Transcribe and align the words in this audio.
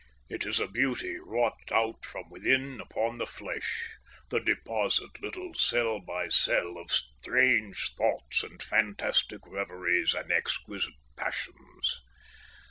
It 0.29 0.47
is 0.47 0.59
a 0.59 0.65
beauty 0.67 1.17
wrought 1.19 1.71
out 1.71 2.05
from 2.05 2.27
within 2.31 2.81
upon 2.81 3.19
the 3.19 3.27
flesh, 3.27 3.93
the 4.31 4.39
deposit, 4.39 5.21
little 5.21 5.53
cell 5.53 5.99
by 5.99 6.27
cell, 6.29 6.79
of 6.79 6.89
strange 6.91 7.93
thoughts 7.93 8.41
and 8.41 8.63
fantastic 8.63 9.45
reveries 9.45 10.15
and 10.15 10.31
exquisite 10.31 10.95
passions. 11.15 12.01